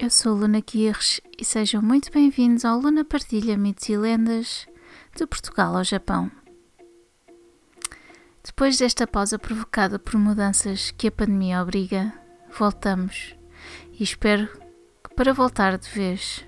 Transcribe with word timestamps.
Eu 0.00 0.10
sou 0.10 0.32
Luna 0.32 0.62
Kirsch 0.62 1.20
e 1.36 1.44
sejam 1.44 1.82
muito 1.82 2.12
bem-vindos 2.12 2.64
ao 2.64 2.78
Luna 2.78 3.04
Partilha 3.04 3.58
Mitos 3.58 3.88
e 3.88 3.96
Lendas 3.96 4.68
de 5.16 5.26
Portugal 5.26 5.76
ao 5.76 5.82
Japão. 5.82 6.30
Depois 8.44 8.78
desta 8.78 9.08
pausa 9.08 9.40
provocada 9.40 9.98
por 9.98 10.16
mudanças 10.16 10.92
que 10.92 11.08
a 11.08 11.10
pandemia 11.10 11.60
obriga, 11.60 12.14
voltamos 12.56 13.34
e 13.90 14.04
espero 14.04 14.46
que 15.02 15.16
para 15.16 15.32
voltar 15.34 15.76
de 15.76 15.90
vez. 15.90 16.46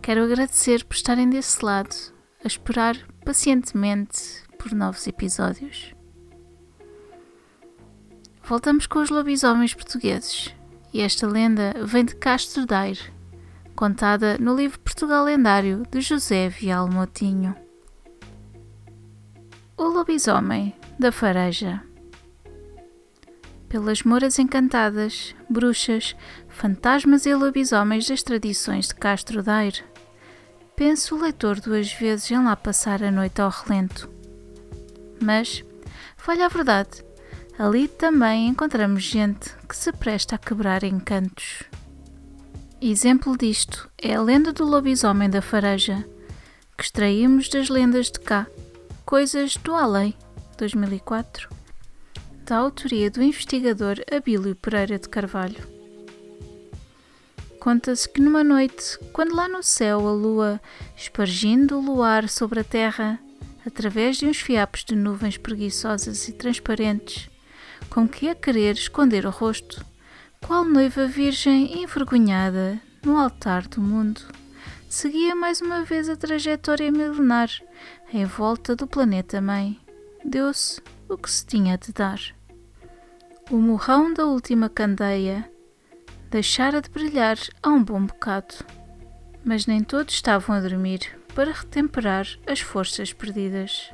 Quero 0.00 0.22
agradecer 0.22 0.84
por 0.84 0.94
estarem 0.94 1.28
desse 1.28 1.64
lado 1.64 1.96
a 2.44 2.46
esperar 2.46 2.96
pacientemente 3.24 4.44
por 4.56 4.70
novos 4.70 5.08
episódios. 5.08 5.92
Voltamos 8.44 8.86
com 8.86 9.00
os 9.00 9.10
lobisomens 9.10 9.74
portugueses 9.74 10.55
e 10.96 11.02
esta 11.02 11.26
lenda 11.26 11.74
vem 11.84 12.06
de 12.06 12.14
Castro 12.14 12.64
Daire, 12.64 13.12
contada 13.74 14.38
no 14.38 14.56
livro 14.56 14.80
Portugal 14.80 15.26
Lendário 15.26 15.82
de 15.90 16.00
José 16.00 16.48
Vial 16.48 16.88
Motinho. 16.88 17.54
O 19.76 19.82
lobisomem 19.82 20.74
da 20.98 21.12
fareja. 21.12 21.82
Pelas 23.68 24.04
moras 24.04 24.38
encantadas, 24.38 25.34
bruxas, 25.50 26.16
fantasmas 26.48 27.26
e 27.26 27.34
lobisomens 27.34 28.08
das 28.08 28.22
tradições 28.22 28.88
de 28.88 28.94
Castro 28.94 29.42
Daire, 29.42 29.84
pensa 30.74 31.14
o 31.14 31.20
leitor 31.20 31.60
duas 31.60 31.92
vezes 31.92 32.30
em 32.30 32.42
lá 32.42 32.56
passar 32.56 33.02
a 33.02 33.10
noite 33.10 33.38
ao 33.42 33.50
relento. 33.50 34.08
Mas, 35.22 35.62
falha 36.16 36.46
a 36.46 36.48
verdade, 36.48 37.04
ali 37.58 37.88
também 37.88 38.48
encontramos 38.48 39.02
gente 39.02 39.54
que 39.68 39.76
se 39.76 39.92
presta 39.92 40.34
a 40.34 40.38
quebrar 40.38 40.84
encantos. 40.84 41.62
Exemplo 42.80 43.36
disto 43.36 43.90
é 43.96 44.14
a 44.14 44.22
lenda 44.22 44.52
do 44.52 44.64
lobisomem 44.64 45.30
da 45.30 45.40
fareja, 45.40 46.06
que 46.76 46.84
extraímos 46.84 47.48
das 47.48 47.68
lendas 47.68 48.10
de 48.10 48.20
cá, 48.20 48.46
Coisas 49.06 49.56
do 49.56 49.74
Além, 49.74 50.14
2004, 50.58 51.48
da 52.44 52.56
autoria 52.56 53.10
do 53.10 53.22
investigador 53.22 53.96
Abílio 54.10 54.54
Pereira 54.56 54.98
de 54.98 55.08
Carvalho. 55.08 55.64
Conta-se 57.60 58.08
que 58.08 58.20
numa 58.20 58.44
noite, 58.44 58.98
quando 59.12 59.34
lá 59.34 59.48
no 59.48 59.62
céu 59.62 60.06
a 60.06 60.12
lua, 60.12 60.60
espargindo 60.96 61.78
o 61.78 61.80
luar 61.80 62.28
sobre 62.28 62.60
a 62.60 62.64
terra, 62.64 63.18
através 63.64 64.16
de 64.16 64.26
uns 64.26 64.38
fiapos 64.38 64.84
de 64.84 64.94
nuvens 64.94 65.36
preguiçosas 65.38 66.28
e 66.28 66.32
transparentes, 66.32 67.30
com 67.88 68.08
que 68.08 68.28
a 68.28 68.34
querer 68.34 68.74
esconder 68.74 69.26
o 69.26 69.30
rosto, 69.30 69.84
qual 70.46 70.64
noiva 70.64 71.06
virgem 71.06 71.82
envergonhada 71.82 72.80
no 73.04 73.16
altar 73.16 73.66
do 73.68 73.80
mundo, 73.80 74.20
seguia 74.88 75.34
mais 75.34 75.60
uma 75.60 75.84
vez 75.84 76.08
a 76.08 76.16
trajetória 76.16 76.90
milenar 76.90 77.48
em 78.12 78.24
volta 78.24 78.74
do 78.74 78.86
planeta 78.86 79.40
Mãe. 79.40 79.80
Deu-se 80.24 80.80
o 81.08 81.16
que 81.16 81.30
se 81.30 81.46
tinha 81.46 81.78
de 81.78 81.92
dar. 81.92 82.20
O 83.50 83.58
morrão 83.58 84.12
da 84.12 84.26
última 84.26 84.68
candeia 84.68 85.48
deixara 86.30 86.82
de 86.82 86.90
brilhar 86.90 87.38
há 87.62 87.68
um 87.68 87.82
bom 87.82 88.04
bocado. 88.04 88.54
Mas 89.44 89.66
nem 89.66 89.84
todos 89.84 90.14
estavam 90.14 90.56
a 90.56 90.60
dormir 90.60 91.16
para 91.34 91.52
retemperar 91.52 92.26
as 92.46 92.60
forças 92.60 93.12
perdidas. 93.12 93.92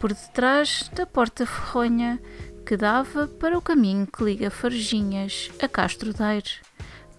Por 0.00 0.14
detrás 0.14 0.90
da 0.94 1.04
porta 1.04 1.44
ferronha 1.44 2.18
que 2.68 2.76
dava 2.76 3.26
para 3.26 3.56
o 3.56 3.62
caminho 3.62 4.06
que 4.06 4.22
liga 4.22 4.50
Farginhas 4.50 5.50
a 5.58 5.66
Castro 5.66 6.12
Daire, 6.12 6.50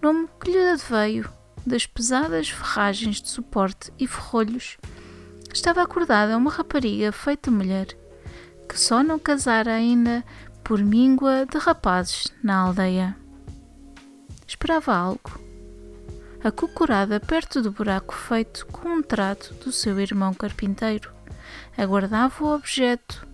nome 0.00 0.28
que 0.40 0.48
lhe 0.48 0.56
adveio 0.56 1.28
das 1.66 1.86
pesadas 1.86 2.50
ferragens 2.50 3.20
de 3.20 3.30
suporte 3.30 3.92
e 3.98 4.06
ferrolhos, 4.06 4.78
estava 5.52 5.82
acordada 5.82 6.36
uma 6.36 6.52
rapariga 6.52 7.10
feita 7.10 7.50
mulher, 7.50 7.88
que 8.68 8.78
só 8.78 9.02
não 9.02 9.18
casara 9.18 9.74
ainda 9.74 10.24
por 10.62 10.78
míngua 10.78 11.44
de 11.46 11.58
rapazes 11.58 12.28
na 12.44 12.60
aldeia. 12.60 13.16
Esperava 14.46 14.94
algo. 14.94 15.32
Acocorada 16.44 17.18
perto 17.18 17.60
do 17.60 17.72
buraco 17.72 18.14
feito 18.14 18.66
com 18.66 18.88
um 18.88 19.02
trato 19.02 19.52
do 19.54 19.72
seu 19.72 19.98
irmão 19.98 20.32
carpinteiro, 20.32 21.10
aguardava 21.76 22.44
o 22.44 22.54
objeto 22.54 23.26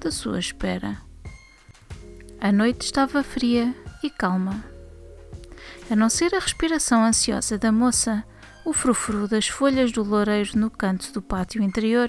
da 0.00 0.10
sua 0.10 0.40
espera. 0.40 1.08
A 2.42 2.50
noite 2.50 2.86
estava 2.86 3.22
fria 3.22 3.74
e 4.02 4.08
calma. 4.08 4.64
A 5.90 5.94
não 5.94 6.08
ser 6.08 6.34
a 6.34 6.38
respiração 6.38 7.04
ansiosa 7.04 7.58
da 7.58 7.70
moça, 7.70 8.24
o 8.64 8.72
frufru 8.72 9.28
das 9.28 9.46
folhas 9.46 9.92
do 9.92 10.02
loureiro 10.02 10.58
no 10.58 10.70
canto 10.70 11.12
do 11.12 11.20
pátio 11.20 11.62
interior, 11.62 12.08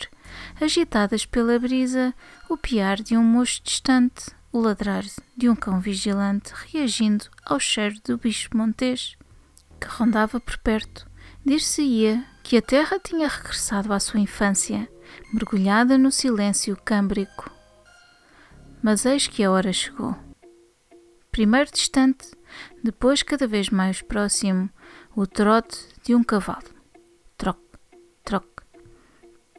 agitadas 0.61 1.25
pela 1.25 1.59
brisa, 1.59 2.13
o 2.47 2.55
piar 2.55 3.01
de 3.01 3.17
um 3.17 3.23
mocho 3.23 3.61
distante, 3.61 4.31
o 4.53 4.61
ladrar 4.61 5.03
de 5.35 5.49
um 5.49 5.55
cão 5.55 5.81
vigilante 5.81 6.53
reagindo 6.71 7.25
ao 7.45 7.59
cheiro 7.59 7.95
do 8.05 8.17
bicho 8.17 8.49
montês 8.55 9.17
que 9.81 9.87
rondava 9.87 10.39
por 10.39 10.57
perto, 10.59 11.05
dir-se-ia 11.45 12.23
que 12.41 12.55
a 12.55 12.61
terra 12.61 12.97
tinha 12.99 13.27
regressado 13.27 13.91
à 13.91 13.99
sua 13.99 14.21
infância, 14.21 14.87
mergulhada 15.33 15.97
no 15.97 16.09
silêncio 16.09 16.77
câmbrico. 16.77 17.51
Mas 18.81 19.05
eis 19.05 19.27
que 19.27 19.43
a 19.43 19.51
hora 19.51 19.71
chegou. 19.71 20.15
Primeiro 21.31 21.71
distante, 21.71 22.31
depois 22.83 23.23
cada 23.23 23.47
vez 23.47 23.69
mais 23.69 24.01
próximo, 24.01 24.69
o 25.15 25.25
trote 25.25 25.77
de 26.03 26.15
um 26.15 26.23
cavalo. 26.23 26.67
Troc, 27.37 27.59
troc. 28.23 28.45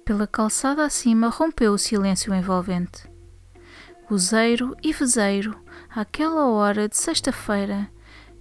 Pela 0.04 0.26
calçada 0.26 0.84
acima 0.84 1.28
rompeu 1.28 1.72
o 1.72 1.78
silêncio 1.78 2.34
envolvente 2.34 3.12
gozeiro 4.12 4.76
e 4.82 4.92
vezeiro, 4.92 5.58
àquela 5.88 6.46
hora 6.46 6.86
de 6.86 6.94
sexta-feira, 6.98 7.88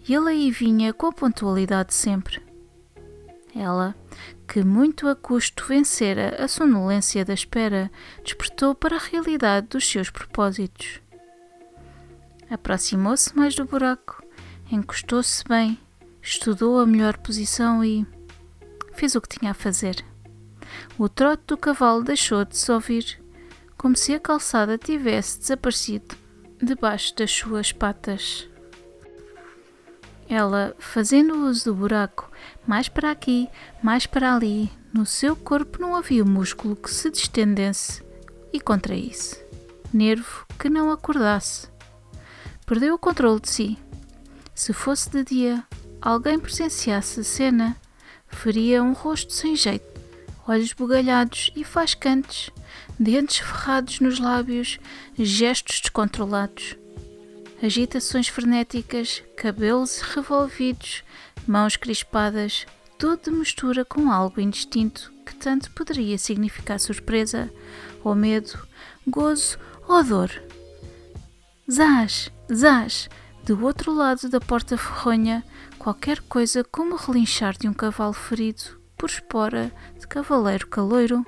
e 0.06 0.14
ele 0.14 0.28
aí 0.28 0.52
vinha 0.52 0.92
com 0.92 1.08
a 1.08 1.14
pontualidade 1.14 1.90
de 1.90 1.96
sempre. 1.96 2.42
Ela, 3.56 3.96
que 4.52 4.66
muito 4.66 5.08
a 5.08 5.16
custo 5.16 5.66
vencera 5.66 6.36
a 6.44 6.46
sonolência 6.46 7.24
da 7.24 7.34
espera, 7.34 7.90
despertou 8.22 8.76
para 8.76 8.98
a 8.98 9.00
realidade 9.00 9.68
dos 9.68 9.90
seus 9.90 10.10
propósitos. 10.10 11.00
Aproximou-se 12.50 13.34
mais 13.34 13.56
do 13.56 13.64
buraco, 13.64 14.22
encostou-se 14.70 15.42
bem, 15.48 15.80
estudou 16.22 16.82
a 16.82 16.86
melhor 16.86 17.16
posição 17.20 17.82
e 17.82 18.06
fez 18.92 19.16
o 19.16 19.22
que 19.22 19.40
tinha 19.40 19.52
a 19.52 19.54
fazer. 19.54 20.04
O 20.98 21.08
trote 21.08 21.44
do 21.48 21.56
cavalo 21.56 22.04
deixou 22.04 22.44
de 22.44 22.58
se 22.58 22.70
ouvir 22.74 23.24
como 23.78 23.96
se 23.96 24.14
a 24.14 24.20
calçada 24.20 24.78
tivesse 24.78 25.40
desaparecido 25.40 26.18
debaixo 26.62 27.16
das 27.16 27.32
suas 27.32 27.72
patas. 27.72 28.51
Ela, 30.32 30.74
fazendo 30.80 31.46
uso 31.46 31.66
do 31.66 31.76
buraco, 31.76 32.32
mais 32.66 32.88
para 32.88 33.12
aqui, 33.12 33.50
mais 33.84 34.06
para 34.06 34.34
ali, 34.34 34.72
no 34.94 35.06
seu 35.06 35.36
corpo 35.36 35.82
não 35.82 35.94
havia 35.94 36.24
músculo 36.24 36.74
que 36.74 36.90
se 36.90 37.12
distendesse 37.12 38.02
e 38.54 38.58
contraísse, 38.58 39.44
nervo 39.94 40.46
que 40.58 40.70
não 40.70 40.90
acordasse. 40.90 41.68
Perdeu 42.66 42.96
o 42.96 42.98
controle 42.98 43.42
de 43.42 43.50
si. 43.50 43.78
Se 44.56 44.72
fosse 44.72 45.10
de 45.10 45.22
dia, 45.26 45.66
alguém 46.02 46.40
presenciasse 46.40 47.20
a 47.20 47.24
cena, 47.26 47.76
faria 48.30 48.82
um 48.82 48.94
rosto 48.94 49.34
sem 49.34 49.54
jeito, 49.54 50.00
olhos 50.48 50.72
bugalhados 50.72 51.52
e 51.58 51.66
fascantes, 51.66 52.52
dentes 52.98 53.40
ferrados 53.40 54.00
nos 54.00 54.18
lábios, 54.18 54.80
gestos 55.20 55.82
descontrolados, 55.82 56.78
agitações 57.62 58.28
frenéticas, 58.28 59.24
cabelos 59.38 60.02
revolvidos, 60.02 61.04
mãos 61.48 61.76
crispadas, 61.76 62.66
tudo 62.98 63.32
mistura 63.32 63.86
com 63.86 64.12
algo 64.12 64.42
indistinto 64.42 65.12
que 65.26 65.36
tanto 65.36 65.72
poderia 65.72 66.18
significar 66.18 66.80
surpresa, 66.80 67.52
ou 68.04 68.16
medo, 68.16 68.68
gozo 69.08 69.58
ou 69.88 70.04
dor. 70.04 70.32
Zás, 71.72 72.32
zás, 72.52 73.10
Do 73.44 73.66
outro 73.66 73.92
lado 73.92 74.30
da 74.30 74.40
porta 74.40 74.78
ferronha, 74.78 75.44
qualquer 75.80 76.22
coisa 76.22 76.64
como 76.64 76.94
o 76.94 76.98
relinchar 76.98 77.58
de 77.58 77.68
um 77.68 77.74
cavalo 77.74 78.14
ferido 78.14 78.80
por 78.96 79.10
espora 79.10 79.72
de 80.00 80.08
cavaleiro 80.08 80.68
caloiro. 80.68 81.26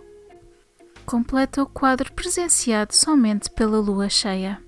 Completa 1.07 1.63
o 1.63 1.65
quadro 1.65 2.13
presenciado 2.13 2.93
somente 2.93 3.49
pela 3.49 3.79
lua 3.79 4.09
cheia. 4.09 4.62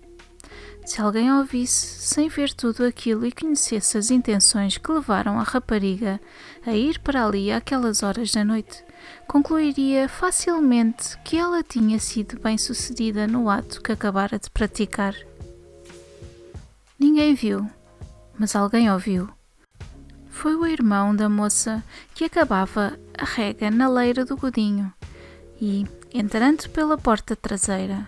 Se 0.85 1.01
alguém 1.01 1.33
ouvisse, 1.33 1.99
sem 2.07 2.29
ver 2.29 2.53
tudo 2.53 2.85
aquilo 2.85 3.25
e 3.25 3.31
conhecesse 3.31 3.97
as 3.97 4.11
intenções 4.11 4.77
que 4.77 4.91
levaram 4.91 5.39
a 5.39 5.43
rapariga 5.43 6.21
a 6.63 6.73
ir 6.73 6.99
para 6.99 7.25
ali 7.25 7.51
àquelas 7.51 8.03
horas 8.03 8.31
da 8.31 8.45
noite, 8.45 8.85
concluiria 9.27 10.07
facilmente 10.07 11.17
que 11.23 11.37
ela 11.37 11.63
tinha 11.63 11.99
sido 11.99 12.39
bem-sucedida 12.39 13.25
no 13.25 13.49
ato 13.49 13.81
que 13.81 13.91
acabara 13.91 14.37
de 14.37 14.47
praticar. 14.51 15.15
Ninguém 16.99 17.33
viu, 17.33 17.67
mas 18.37 18.55
alguém 18.55 18.91
ouviu. 18.91 19.27
Foi 20.29 20.55
o 20.55 20.67
irmão 20.67 21.15
da 21.15 21.27
moça 21.27 21.83
que 22.13 22.25
acabava 22.25 22.97
a 23.17 23.25
rega 23.25 23.71
na 23.71 23.89
leira 23.89 24.23
do 24.23 24.37
godinho 24.37 24.93
e, 25.59 25.87
entrando 26.13 26.69
pela 26.69 26.95
porta 26.95 27.35
traseira, 27.35 28.07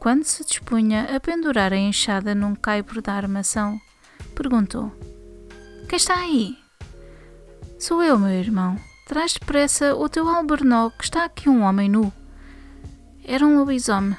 quando 0.00 0.24
se 0.24 0.42
dispunha 0.42 1.14
a 1.14 1.20
pendurar 1.20 1.74
a 1.74 1.76
enxada 1.76 2.34
num 2.34 2.54
caibro 2.54 3.02
da 3.02 3.12
armação, 3.12 3.78
perguntou: 4.34 4.90
Quem 5.88 5.98
está 5.98 6.18
aí? 6.18 6.58
Sou 7.78 8.02
eu, 8.02 8.18
meu 8.18 8.30
irmão. 8.30 8.76
Traz 9.06 9.34
depressa 9.34 9.94
o 9.94 10.08
teu 10.08 10.26
albornoz, 10.28 10.94
que 10.96 11.04
está 11.04 11.24
aqui 11.24 11.48
um 11.48 11.62
homem 11.62 11.88
nu. 11.88 12.12
Era 13.24 13.44
um 13.44 13.58
lobisomem, 13.58 14.16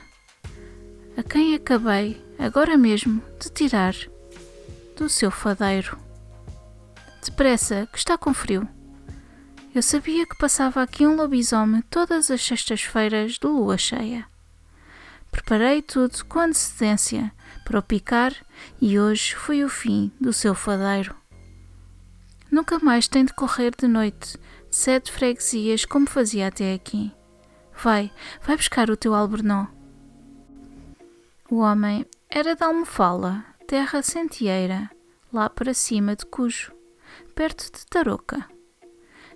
a 1.17 1.23
quem 1.23 1.55
acabei, 1.55 2.21
agora 2.37 2.77
mesmo, 2.77 3.21
de 3.39 3.49
tirar 3.49 3.95
do 4.95 5.09
seu 5.09 5.31
fadeiro. 5.31 5.97
Depressa, 7.23 7.87
que 7.91 7.97
está 7.97 8.17
com 8.17 8.33
frio. 8.33 8.67
Eu 9.73 9.81
sabia 9.81 10.27
que 10.27 10.37
passava 10.37 10.83
aqui 10.83 11.07
um 11.07 11.15
lobisomem 11.15 11.81
todas 11.89 12.29
as 12.29 12.45
sextas-feiras 12.45 13.33
de 13.33 13.47
lua 13.47 13.77
cheia. 13.77 14.30
Preparei 15.31 15.81
tudo 15.81 16.25
com 16.25 16.39
antecedência 16.39 17.31
para 17.63 17.79
o 17.79 17.83
picar 17.83 18.35
e 18.81 18.99
hoje 18.99 19.33
foi 19.33 19.63
o 19.63 19.69
fim 19.69 20.11
do 20.19 20.33
seu 20.33 20.53
fadeiro. 20.53 21.15
Nunca 22.51 22.77
mais 22.79 23.07
tem 23.07 23.23
de 23.23 23.33
correr 23.33 23.71
de 23.75 23.87
noite 23.87 24.37
sete 24.69 25.09
freguesias 25.09 25.85
como 25.85 26.05
fazia 26.07 26.47
até 26.47 26.73
aqui. 26.73 27.13
Vai, 27.81 28.11
vai 28.41 28.57
buscar 28.57 28.89
o 28.89 28.97
teu 28.97 29.15
albornoz. 29.15 29.69
O 31.49 31.59
homem 31.59 32.05
era 32.29 32.55
de 32.55 32.63
Almofala, 32.63 33.43
terra 33.67 34.01
sentieira, 34.01 34.89
lá 35.31 35.49
para 35.49 35.73
cima 35.73 36.15
de 36.15 36.25
Cujo, 36.25 36.73
perto 37.33 37.71
de 37.71 37.85
Tarouca. 37.85 38.47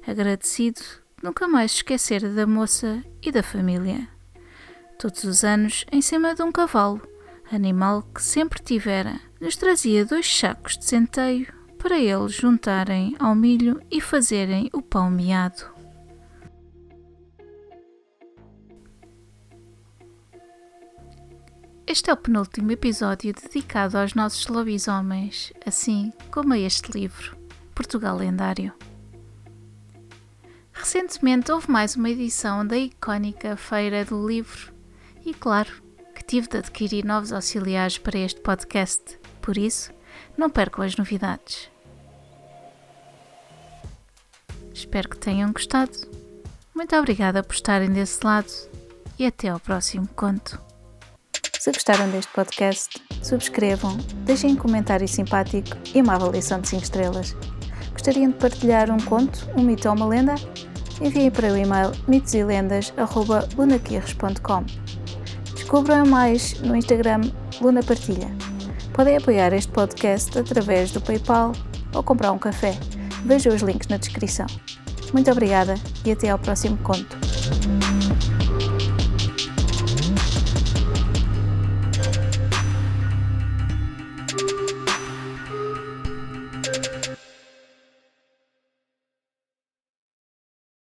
Agradecido, 0.06 0.82
nunca 1.24 1.48
mais 1.48 1.72
se 1.72 1.78
esquecera 1.78 2.30
da 2.30 2.46
moça 2.46 3.04
e 3.22 3.32
da 3.32 3.42
família 3.42 4.15
todos 4.98 5.24
os 5.24 5.44
anos 5.44 5.86
em 5.92 6.02
cima 6.02 6.34
de 6.34 6.42
um 6.42 6.52
cavalo, 6.52 7.02
animal 7.52 8.04
que 8.04 8.22
sempre 8.22 8.62
tivera, 8.62 9.20
lhes 9.40 9.56
trazia 9.56 10.06
dois 10.06 10.26
sacos 10.26 10.78
de 10.78 10.86
centeio 10.86 11.54
para 11.78 12.00
eles 12.00 12.34
juntarem 12.34 13.16
ao 13.20 13.36
milho 13.36 13.82
e 13.92 14.02
fazerem 14.02 14.70
o 14.74 14.82
pão 14.82 15.12
meado. 15.12 15.74
Este 21.88 22.10
é 22.10 22.14
o 22.14 22.18
penúltimo 22.18 22.72
episódio 22.72 23.32
dedicado 23.32 23.98
aos 23.98 24.16
nossos 24.16 24.48
lobisomens, 24.48 25.54
assim 25.64 26.12
como 26.32 26.54
a 26.54 26.58
este 26.58 26.92
livro, 26.92 27.38
Portugal 27.76 28.18
Lendário. 28.18 28.74
Recentemente 30.74 31.52
houve 31.52 31.70
mais 31.70 31.96
uma 31.96 32.10
edição 32.10 32.66
da 32.66 32.76
icónica 32.76 33.56
Feira 33.56 34.04
do 34.04 34.28
Livro 34.28 34.75
e 35.26 35.34
claro 35.34 35.84
que 36.14 36.24
tive 36.24 36.48
de 36.48 36.58
adquirir 36.58 37.04
novos 37.04 37.34
auxiliares 37.34 37.98
para 37.98 38.20
este 38.20 38.40
podcast, 38.40 39.20
por 39.42 39.58
isso 39.58 39.92
não 40.38 40.50
percam 40.50 40.86
as 40.86 40.96
novidades. 40.96 41.70
Espero 44.74 45.10
que 45.10 45.18
tenham 45.18 45.52
gostado. 45.52 45.92
Muito 46.74 46.96
obrigada 46.96 47.44
por 47.44 47.56
estarem 47.56 47.90
desse 47.90 48.26
lado 48.26 48.50
e 49.18 49.26
até 49.26 49.50
ao 49.50 49.60
próximo 49.60 50.08
conto. 50.16 50.62
Se 51.60 51.72
gostaram 51.72 52.10
deste 52.12 52.32
podcast, 52.32 53.04
subscrevam, 53.24 53.98
deixem 54.24 54.52
um 54.52 54.58
comentário 54.58 55.08
simpático 55.08 55.76
e 55.94 56.02
uma 56.02 56.16
avaliação 56.16 56.62
de 56.62 56.68
5 56.68 56.84
estrelas. 56.84 57.36
Gostariam 57.92 58.30
de 58.30 58.38
partilhar 58.38 58.92
um 58.92 59.00
conto, 59.00 59.50
um 59.58 59.64
mito 59.64 59.90
ou 59.90 59.96
uma 59.96 60.06
lenda? 60.06 60.36
Enviem 61.02 61.32
para 61.32 61.52
o 61.52 61.58
e-mail 61.58 61.92
mitoselendas.lunaquirres.com 62.08 64.85
Descubram 65.66 66.06
mais 66.06 66.62
no 66.62 66.76
Instagram 66.76 67.22
Luna 67.60 67.82
Partilha. 67.82 68.30
Podem 68.94 69.18
apoiar 69.18 69.52
este 69.52 69.72
podcast 69.72 70.38
através 70.38 70.92
do 70.92 71.02
PayPal 71.02 71.54
ou 71.92 72.04
comprar 72.04 72.32
um 72.32 72.38
café. 72.38 72.78
Vejam 73.26 73.52
os 73.52 73.64
links 73.64 73.88
na 73.88 73.98
descrição. 73.98 74.46
Muito 75.12 75.32
obrigada 75.32 75.74
e 76.06 76.12
até 76.12 76.30
ao 76.30 76.38
próximo 76.38 76.78
conto. 76.78 77.18